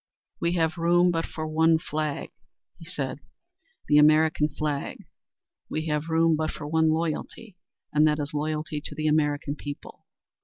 [0.39, 2.31] "We have room but for one flag,"
[2.79, 3.19] he said,
[3.87, 5.05] "the American flag
[5.69, 7.55] we have room but for one loyalty
[7.93, 10.07] and that is loyalty to the American people."